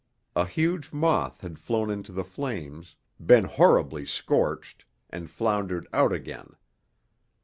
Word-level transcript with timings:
A 0.35 0.47
huge 0.47 0.91
moth 0.91 1.41
had 1.41 1.59
flown 1.59 1.91
into 1.91 2.11
the 2.11 2.23
flames, 2.23 2.95
been 3.23 3.43
horribly 3.43 4.03
scorched, 4.03 4.83
and 5.11 5.29
floundered 5.29 5.85
out 5.93 6.11
again. 6.11 6.55